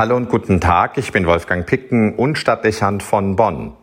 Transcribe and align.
Hallo 0.00 0.16
und 0.16 0.30
guten 0.30 0.62
Tag, 0.62 0.96
ich 0.96 1.12
bin 1.12 1.26
Wolfgang 1.26 1.66
Picken 1.66 2.14
und 2.14 2.38
Stadtdechant 2.38 3.02
von 3.02 3.36
Bonn. 3.36 3.74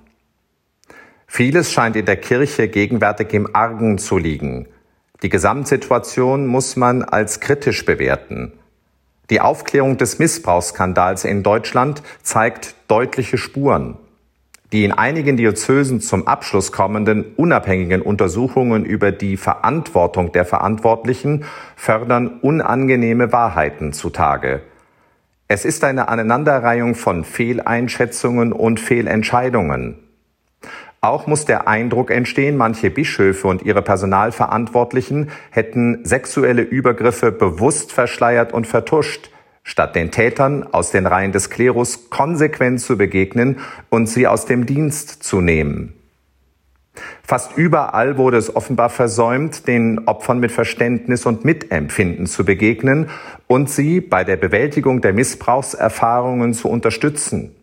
Vieles 1.27 1.71
scheint 1.71 1.95
in 1.95 2.07
der 2.07 2.17
Kirche 2.17 2.69
gegenwärtig 2.69 3.33
im 3.33 3.55
Argen 3.55 3.99
zu 3.99 4.17
liegen. 4.17 4.65
Die 5.21 5.29
Gesamtsituation 5.29 6.47
muss 6.47 6.75
man 6.75 7.03
als 7.03 7.39
kritisch 7.39 7.85
bewerten. 7.85 8.53
Die 9.29 9.41
Aufklärung 9.41 9.97
des 9.97 10.17
Missbrauchsskandals 10.17 11.23
in 11.23 11.43
Deutschland 11.43 12.01
zeigt 12.23 12.73
deutliche 12.87 13.37
Spuren. 13.37 13.97
Die 14.71 14.85
in 14.85 14.93
einigen 14.93 15.37
Diözesen 15.37 16.01
zum 16.01 16.25
Abschluss 16.25 16.71
kommenden 16.71 17.25
unabhängigen 17.35 18.01
Untersuchungen 18.01 18.85
über 18.85 19.11
die 19.11 19.37
Verantwortung 19.37 20.31
der 20.31 20.45
Verantwortlichen 20.45 21.45
fördern 21.75 22.39
unangenehme 22.41 23.31
Wahrheiten 23.31 23.93
zutage. 23.93 24.63
Es 25.49 25.63
ist 25.63 25.85
eine 25.85 26.09
Aneinanderreihung 26.09 26.93
von 26.93 27.23
Fehleinschätzungen 27.23 28.51
und 28.51 28.81
Fehlentscheidungen. 28.81 29.97
Auch 30.99 31.25
muss 31.25 31.45
der 31.45 31.69
Eindruck 31.69 32.11
entstehen, 32.11 32.57
manche 32.57 32.89
Bischöfe 32.89 33.47
und 33.47 33.61
ihre 33.61 33.81
Personalverantwortlichen 33.81 35.29
hätten 35.51 36.03
sexuelle 36.03 36.63
Übergriffe 36.63 37.31
bewusst 37.31 37.93
verschleiert 37.93 38.51
und 38.51 38.67
vertuscht, 38.67 39.29
statt 39.63 39.95
den 39.95 40.11
Tätern 40.11 40.67
aus 40.73 40.91
den 40.91 41.05
Reihen 41.05 41.31
des 41.31 41.49
Klerus 41.49 42.09
konsequent 42.09 42.81
zu 42.81 42.97
begegnen 42.97 43.59
und 43.89 44.07
sie 44.07 44.27
aus 44.27 44.45
dem 44.45 44.65
Dienst 44.65 45.23
zu 45.23 45.39
nehmen. 45.39 45.96
Fast 47.23 47.57
überall 47.57 48.17
wurde 48.17 48.37
es 48.37 48.55
offenbar 48.55 48.89
versäumt, 48.89 49.67
den 49.67 50.07
Opfern 50.07 50.39
mit 50.39 50.51
Verständnis 50.51 51.25
und 51.25 51.45
Mitempfinden 51.45 52.25
zu 52.25 52.45
begegnen 52.45 53.09
und 53.47 53.69
sie 53.69 54.01
bei 54.01 54.23
der 54.23 54.37
Bewältigung 54.37 55.01
der 55.01 55.13
Missbrauchserfahrungen 55.13 56.53
zu 56.53 56.69
unterstützen. 56.69 57.55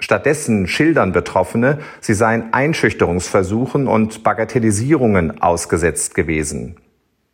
Stattdessen 0.00 0.66
schildern 0.66 1.12
Betroffene, 1.12 1.78
sie 2.00 2.14
seien 2.14 2.52
Einschüchterungsversuchen 2.52 3.86
und 3.86 4.22
Bagatellisierungen 4.22 5.40
ausgesetzt 5.40 6.14
gewesen. 6.14 6.76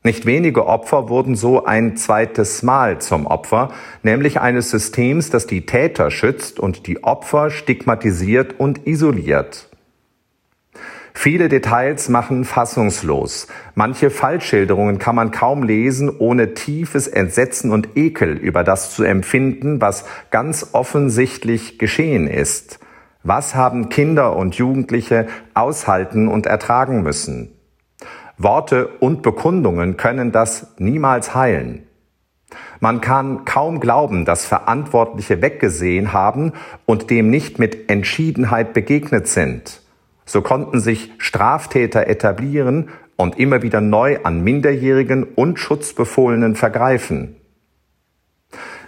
Nicht 0.03 0.25
wenige 0.25 0.67
Opfer 0.67 1.09
wurden 1.09 1.37
so 1.37 1.65
ein 1.65 1.97
zweites 1.97 2.63
Mal 2.63 3.01
zum 3.01 3.27
Opfer, 3.27 3.71
nämlich 4.03 4.41
eines 4.41 4.71
Systems, 4.71 5.31
das 5.31 5.47
die 5.47 5.67
Täter 5.67 6.11
schützt 6.11 6.59
und 6.59 6.87
die 6.87 7.05
Opfer 7.05 7.51
stigmatisiert 7.51 8.59
und 8.59 8.87
isoliert. 8.87 9.70
Viele 11.13 11.49
Details 11.49 12.09
machen 12.09 12.45
fassungslos. 12.45 13.49
Manche 13.75 14.11
Fallschilderungen 14.11 14.99
kann 14.99 15.17
man 15.17 15.31
kaum 15.31 15.63
lesen, 15.63 16.11
ohne 16.19 16.55
tiefes 16.55 17.09
Entsetzen 17.09 17.73
und 17.73 17.97
Ekel 17.97 18.37
über 18.37 18.65
das 18.65 18.95
zu 18.95 19.03
empfinden, 19.03 19.81
was 19.81 20.05
ganz 20.31 20.71
offensichtlich 20.73 21.79
geschehen 21.79 22.27
ist. 22.27 22.79
Was 23.23 23.55
haben 23.55 23.91
Kinder 23.91 24.37
und 24.37 24.55
Jugendliche 24.55 25.27
aushalten 25.53 26.29
und 26.29 26.47
ertragen 26.47 27.03
müssen? 27.03 27.53
Worte 28.39 28.89
und 29.01 29.21
Bekundungen 29.21 29.99
können 29.99 30.33
das 30.33 30.75
niemals 30.79 31.35
heilen. 31.35 31.87
Man 32.81 33.03
kann 33.03 33.45
kaum 33.45 33.79
glauben, 33.79 34.25
dass 34.25 34.47
Verantwortliche 34.47 35.43
weggesehen 35.43 36.15
haben 36.15 36.53
und 36.87 37.11
dem 37.11 37.29
nicht 37.29 37.59
mit 37.59 37.91
Entschiedenheit 37.91 38.73
begegnet 38.73 39.29
sind. 39.29 39.83
So 40.31 40.43
konnten 40.43 40.79
sich 40.79 41.11
Straftäter 41.19 42.07
etablieren 42.07 42.91
und 43.17 43.41
immer 43.41 43.63
wieder 43.63 43.81
neu 43.81 44.21
an 44.23 44.45
Minderjährigen 44.45 45.25
und 45.25 45.59
Schutzbefohlenen 45.59 46.55
vergreifen. 46.55 47.35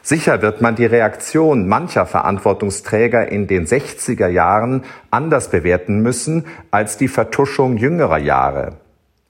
Sicher 0.03 0.41
wird 0.41 0.61
man 0.61 0.77
die 0.77 0.87
Reaktion 0.87 1.67
mancher 1.67 2.07
Verantwortungsträger 2.07 3.27
in 3.27 3.48
den 3.48 3.67
60er 3.67 4.29
Jahren 4.29 4.85
anders 5.11 5.51
bewerten 5.51 6.01
müssen 6.01 6.45
als 6.70 6.97
die 6.97 7.09
Vertuschung 7.09 7.77
jüngerer 7.77 8.19
Jahre. 8.19 8.77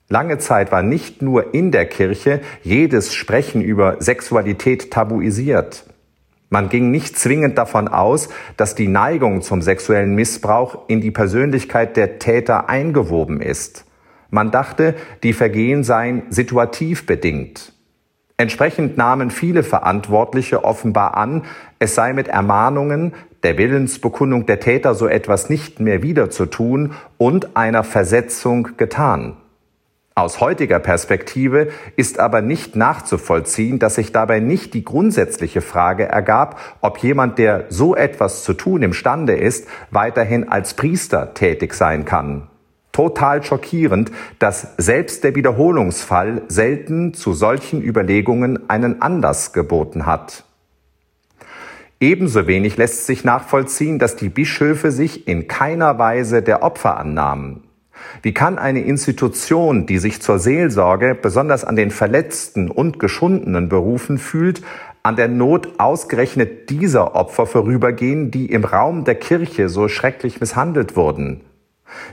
Lange 0.07 0.37
Zeit 0.37 0.71
war 0.71 0.83
nicht 0.83 1.23
nur 1.23 1.55
in 1.55 1.71
der 1.71 1.87
Kirche 1.87 2.41
jedes 2.61 3.15
Sprechen 3.15 3.63
über 3.63 3.99
Sexualität 3.99 4.91
tabuisiert. 4.91 5.85
Man 6.53 6.69
ging 6.69 6.91
nicht 6.91 7.17
zwingend 7.17 7.57
davon 7.57 7.87
aus, 7.87 8.29
dass 8.57 8.75
die 8.75 8.87
Neigung 8.87 9.41
zum 9.41 9.63
sexuellen 9.63 10.13
Missbrauch 10.13 10.87
in 10.87 11.01
die 11.01 11.09
Persönlichkeit 11.09 11.97
der 11.97 12.19
Täter 12.19 12.69
eingewoben 12.69 13.41
ist. 13.41 13.85
Man 14.29 14.51
dachte, 14.51 14.93
die 15.23 15.33
Vergehen 15.33 15.83
seien 15.83 16.21
situativ 16.29 17.07
bedingt. 17.07 17.73
Entsprechend 18.37 18.97
nahmen 18.97 19.31
viele 19.31 19.63
Verantwortliche 19.63 20.63
offenbar 20.63 21.17
an, 21.17 21.45
es 21.79 21.95
sei 21.95 22.13
mit 22.13 22.27
Ermahnungen, 22.27 23.15
der 23.41 23.57
Willensbekundung 23.57 24.45
der 24.45 24.59
Täter 24.59 24.93
so 24.93 25.07
etwas 25.07 25.49
nicht 25.49 25.79
mehr 25.79 26.03
wieder 26.03 26.29
zu 26.29 26.45
tun 26.45 26.93
und 27.17 27.57
einer 27.57 27.83
Versetzung 27.83 28.77
getan. 28.77 29.37
Aus 30.15 30.39
heutiger 30.39 30.77
Perspektive 30.77 31.69
ist 31.95 32.19
aber 32.19 32.41
nicht 32.41 32.75
nachzuvollziehen, 32.75 33.79
dass 33.79 33.95
sich 33.95 34.11
dabei 34.11 34.39
nicht 34.39 34.75
die 34.75 34.83
grundsätzliche 34.83 35.61
Frage 35.61 36.03
ergab, 36.03 36.59
ob 36.81 36.99
jemand, 36.99 37.39
der 37.39 37.65
so 37.69 37.95
etwas 37.95 38.43
zu 38.43 38.53
tun 38.53 38.83
imstande 38.83 39.33
ist, 39.33 39.67
weiterhin 39.89 40.49
als 40.49 40.75
Priester 40.75 41.33
tätig 41.33 41.73
sein 41.73 42.05
kann. 42.05 42.47
Total 42.91 43.41
schockierend, 43.41 44.11
dass 44.37 44.75
selbst 44.77 45.23
der 45.23 45.33
Wiederholungsfall 45.33 46.43
selten 46.47 47.15
zu 47.15 47.33
solchen 47.33 47.81
Überlegungen 47.81 48.69
einen 48.69 49.01
Anlass 49.01 49.51
geboten 49.51 50.05
hat. 50.05 50.43
Ebenso 51.99 52.45
wenig 52.45 52.77
lässt 52.77 53.07
sich 53.07 53.23
nachvollziehen, 53.23 53.97
dass 53.97 54.15
die 54.15 54.29
Bischöfe 54.29 54.91
sich 54.91 55.27
in 55.27 55.47
keiner 55.47 55.97
Weise 55.97 56.43
der 56.43 56.61
Opfer 56.61 56.97
annahmen. 56.97 57.63
Wie 58.21 58.33
kann 58.33 58.57
eine 58.57 58.81
Institution, 58.81 59.85
die 59.85 59.97
sich 59.97 60.21
zur 60.21 60.39
Seelsorge 60.39 61.17
besonders 61.19 61.65
an 61.65 61.75
den 61.75 61.91
Verletzten 61.91 62.69
und 62.69 62.99
Geschundenen 62.99 63.69
berufen 63.69 64.17
fühlt, 64.17 64.61
an 65.03 65.15
der 65.15 65.27
Not 65.27 65.79
ausgerechnet 65.79 66.69
dieser 66.69 67.15
Opfer 67.15 67.45
vorübergehen, 67.45 68.31
die 68.31 68.45
im 68.45 68.63
Raum 68.63 69.03
der 69.03 69.15
Kirche 69.15 69.67
so 69.67 69.87
schrecklich 69.89 70.39
misshandelt 70.39 70.95
wurden? 70.95 71.41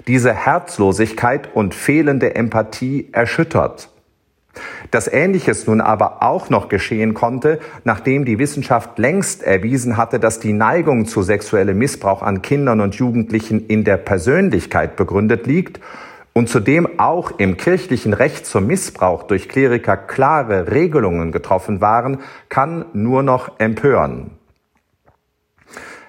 Diese 0.07 0.33
Herzlosigkeit 0.35 1.55
und 1.55 1.75
fehlende 1.75 2.35
Empathie 2.35 3.09
erschüttert. 3.13 3.90
Dass 4.91 5.07
Ähnliches 5.07 5.67
nun 5.67 5.81
aber 5.81 6.23
auch 6.23 6.51
noch 6.51 6.69
geschehen 6.69 7.15
konnte, 7.15 7.61
nachdem 7.85 8.25
die 8.25 8.39
Wissenschaft 8.39 8.99
längst 8.99 9.43
erwiesen 9.43 9.97
hatte, 9.97 10.19
dass 10.19 10.41
die 10.41 10.53
Neigung 10.53 11.07
zu 11.07 11.23
sexuellem 11.23 11.79
Missbrauch 11.79 12.23
an 12.23 12.43
Kindern 12.43 12.81
und 12.81 12.97
Jugendlichen 12.97 13.67
in 13.67 13.85
der 13.85 13.97
Persönlichkeit 13.97 14.97
begründet 14.97 15.47
liegt 15.47 15.81
und 16.33 16.49
zudem 16.49 16.99
auch 16.99 17.33
im 17.39 17.57
kirchlichen 17.57 18.13
Recht 18.13 18.47
zum 18.47 18.67
Missbrauch 18.67 19.25
durch 19.25 19.49
Kleriker 19.49 19.97
klare 19.97 20.71
Regelungen 20.71 21.33
getroffen 21.33 21.81
waren, 21.81 22.19
kann 22.49 22.87
nur 22.93 23.23
noch 23.23 23.61
empören. 23.61 24.33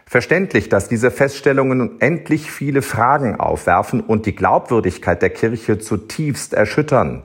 Verständlich, 0.06 0.68
dass 0.68 0.90
diese 0.90 1.10
Feststellungen 1.10 2.02
endlich 2.02 2.52
viele 2.52 2.82
Fragen 2.82 3.40
aufwerfen 3.40 4.02
und 4.02 4.26
die 4.26 4.36
Glaubwürdigkeit 4.36 5.22
der 5.22 5.30
Kirche 5.30 5.80
zutiefst 5.80 6.54
erschüttern. 6.54 7.24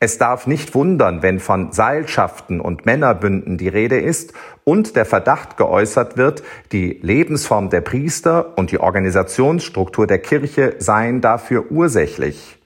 Es 0.00 0.16
darf 0.16 0.46
nicht 0.46 0.76
wundern, 0.76 1.22
wenn 1.22 1.40
von 1.40 1.72
Seilschaften 1.72 2.60
und 2.60 2.86
Männerbünden 2.86 3.58
die 3.58 3.66
Rede 3.66 3.98
ist 3.98 4.32
und 4.62 4.94
der 4.94 5.04
Verdacht 5.04 5.56
geäußert 5.56 6.16
wird, 6.16 6.44
die 6.70 7.00
Lebensform 7.02 7.68
der 7.68 7.80
Priester 7.80 8.56
und 8.56 8.70
die 8.70 8.78
Organisationsstruktur 8.78 10.06
der 10.06 10.20
Kirche 10.20 10.76
seien 10.78 11.20
dafür 11.20 11.72
ursächlich. 11.72 12.58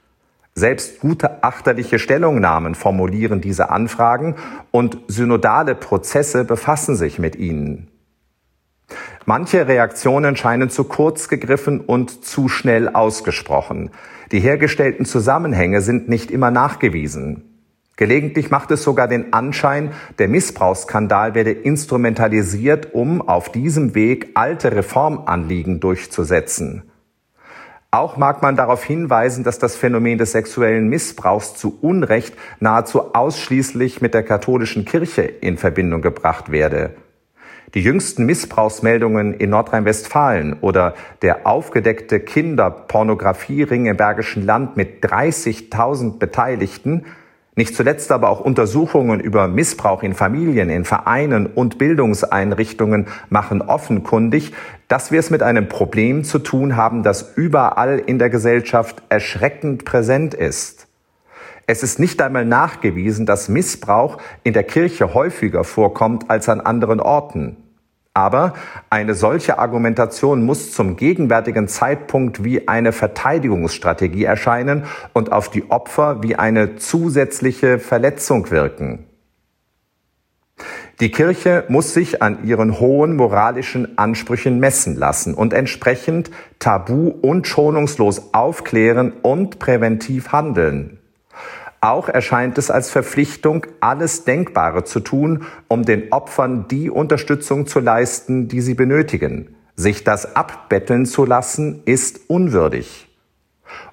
Selbst 0.55 1.01
gute 1.01 1.43
achterliche 1.43 1.99
Stellungnahmen 1.99 2.75
formulieren 2.75 3.41
diese 3.41 3.71
Anfragen 3.71 4.37
und 4.71 4.99
synodale 5.09 5.75
Prozesse 5.75 6.45
befassen 6.45 6.97
sich 6.97 7.19
mit 7.19 7.37
ihnen. 7.37 7.92
Manche 9.25 9.69
Reaktionen 9.69 10.37
scheinen 10.37 10.69
zu 10.69 10.85
kurz 10.85 11.29
gegriffen 11.29 11.81
und 11.81 12.25
zu 12.25 12.49
schnell 12.49 12.89
ausgesprochen. 12.89 13.91
Die 14.33 14.41
hergestellten 14.41 15.05
Zusammenhänge 15.05 15.81
sind 15.81 16.09
nicht 16.09 16.31
immer 16.31 16.51
nachgewiesen. 16.51 17.45
Gelegentlich 17.97 18.51
macht 18.51 18.71
es 18.71 18.83
sogar 18.83 19.07
den 19.07 19.33
Anschein, 19.33 19.93
der 20.19 20.27
Missbrauchsskandal 20.27 21.35
werde 21.35 21.53
instrumentalisiert, 21.53 22.95
um 22.95 23.21
auf 23.21 23.53
diesem 23.53 23.95
Weg 23.95 24.31
alte 24.35 24.73
Reformanliegen 24.73 25.79
durchzusetzen. 25.79 26.91
Auch 27.93 28.17
mag 28.17 28.41
man 28.41 28.57
darauf 28.57 28.83
hinweisen, 28.83 29.45
dass 29.45 29.59
das 29.59 29.77
Phänomen 29.77 30.17
des 30.17 30.33
sexuellen 30.33 30.89
Missbrauchs 30.89 31.55
zu 31.55 31.79
Unrecht 31.83 32.35
nahezu 32.59 33.15
ausschließlich 33.15 34.01
mit 34.01 34.15
der 34.15 34.23
katholischen 34.23 34.87
Kirche 34.87 35.23
in 35.23 35.59
Verbindung 35.59 36.01
gebracht 36.01 36.51
werde. 36.51 36.97
Die 37.75 37.83
jüngsten 37.83 38.27
Missbrauchsmeldungen 38.27 39.35
in 39.35 39.51
Nordrhein-Westfalen 39.51 40.59
oder 40.61 40.95
der 41.23 41.47
aufgedeckte 41.47 42.21
Kinderpornografiering 42.21 43.87
im 43.87 43.97
Bergischen 43.97 44.45
Land 44.45 44.77
mit 44.77 45.03
30.000 45.03 46.19
Beteiligten 46.19 47.07
Nicht 47.55 47.77
zuletzt 47.77 48.11
aber 48.13 48.31
auch 48.31 48.41
Untersuchungen 48.41 49.21
über 49.21 49.47
Missbrauch 49.47 50.03
in 50.03 50.15
Familien, 50.15 50.71
in 50.71 50.87
Vereinen 50.87 51.47
und 51.47 51.77
Bildungseinrichtungen 51.77 53.09
machen 53.29 53.61
offenkundig, 53.61 54.55
dass 54.89 55.13
wir 55.13 55.21
es 55.21 55.29
mit 55.29 55.43
einem 55.43 55.69
Problem 55.69 56.25
zu 56.25 56.39
tun 56.39 56.77
haben, 56.77 57.03
das 57.03 57.37
überall 57.37 57.99
in 57.99 58.19
der 58.19 58.31
Gesellschaft 58.31 59.03
erschreckend 59.11 59.85
präsent 59.85 60.33
ist. 60.33 60.89
Es 61.67 61.83
ist 61.83 61.99
nicht 61.99 62.23
einmal 62.23 62.47
nachgewiesen, 62.47 63.27
dass 63.27 63.51
Missbrauch 63.51 64.17
in 64.45 64.55
der 64.55 64.65
Kirche 64.65 65.13
häufiger 65.13 65.63
vorkommt 65.63 66.31
als 66.31 66.49
an 66.49 66.61
anderen 66.63 67.01
Orten. 67.01 67.62
Aber 68.15 68.53
eine 68.91 69.15
solche 69.15 69.59
Argumentation 69.59 70.43
muss 70.43 70.73
zum 70.73 70.97
gegenwärtigen 70.97 71.67
Zeitpunkt 71.67 72.45
wie 72.45 72.69
eine 72.69 72.93
Verteidigungsstrategie 72.93 74.25
erscheinen 74.25 74.85
und 75.15 75.33
auf 75.33 75.49
die 75.49 75.71
Opfer 75.71 76.23
wie 76.23 76.37
eine 76.37 76.77
zusätzliche 76.77 77.79
Verletzung 77.79 78.51
wirken. 78.51 79.07
Die 81.01 81.11
Kirche 81.11 81.65
muss 81.69 81.95
sich 81.95 82.23
an 82.23 82.45
ihren 82.45 82.79
hohen 82.79 83.17
moralischen 83.17 83.99
Ansprüchen 83.99 84.61
messen 84.61 84.95
lassen 84.95 85.35
und 85.35 85.53
entsprechend 85.53 86.31
tabu 86.59 87.09
und 87.09 87.49
schonungslos 87.49 88.35
aufklären 88.35 89.13
und 89.23 89.59
präventiv 89.59 90.33
handeln. 90.33 91.02
Auch 91.85 92.09
erscheint 92.09 92.59
es 92.59 92.71
als 92.71 92.91
Verpflichtung, 92.91 93.67
alles 93.81 94.25
Denkbare 94.25 94.85
zu 94.85 95.01
tun, 95.01 95.47
um 95.67 95.85
den 95.85 96.13
Opfern 96.13 96.69
die 96.69 96.89
Unterstützung 96.89 97.67
zu 97.67 97.81
leisten, 97.81 98.47
die 98.47 98.61
sie 98.61 98.75
benötigen. 98.75 99.57
Sich 99.75 100.05
das 100.05 100.37
abbetteln 100.37 101.07
zu 101.07 101.25
lassen, 101.25 101.83
ist 101.85 102.31
unwürdig. 102.31 103.09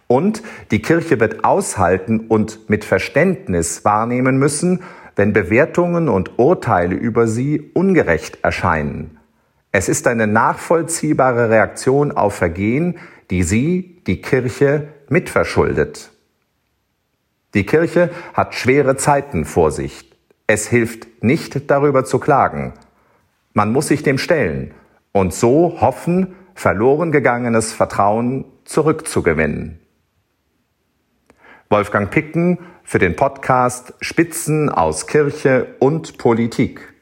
Und 0.05 0.43
die 0.69 0.83
Kirche 0.83 1.19
wird 1.19 1.43
aushalten 1.43 2.19
und 2.19 2.69
mit 2.69 2.85
Verständnis 2.85 3.83
wahrnehmen 3.83 4.37
müssen, 4.37 4.83
wenn 5.15 5.33
Bewertungen 5.33 6.09
und 6.09 6.37
Urteile 6.37 6.93
über 6.93 7.27
sie 7.27 7.71
ungerecht 7.73 8.37
erscheinen. 8.43 9.17
Es 9.71 9.89
ist 9.89 10.05
eine 10.05 10.27
nachvollziehbare 10.27 11.49
Reaktion 11.49 12.11
auf 12.11 12.35
Vergehen, 12.35 12.99
die 13.31 13.41
sie, 13.41 14.03
die 14.05 14.21
Kirche, 14.21 14.89
mitverschuldet. 15.09 16.11
Die 17.53 17.65
Kirche 17.65 18.11
hat 18.33 18.53
schwere 18.53 18.95
Zeiten 18.95 19.45
vor 19.45 19.71
sich. 19.71 20.11
Es 20.45 20.67
hilft 20.67 21.23
nicht 21.23 21.69
darüber 21.69 22.05
zu 22.05 22.19
klagen. 22.19 22.73
Man 23.53 23.71
muss 23.71 23.87
sich 23.87 24.03
dem 24.03 24.17
stellen 24.17 24.73
und 25.11 25.33
so 25.33 25.81
hoffen, 25.81 26.35
verloren 26.53 27.11
gegangenes 27.11 27.73
Vertrauen 27.73 28.45
zurückzugewinnen. 28.65 29.79
Wolfgang 31.69 32.09
Picken 32.09 32.59
für 32.83 32.99
den 32.99 33.15
Podcast 33.15 33.93
Spitzen 34.01 34.69
aus 34.69 35.07
Kirche 35.07 35.75
und 35.79 36.17
Politik. 36.17 36.93